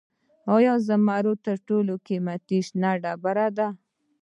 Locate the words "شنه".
2.67-2.91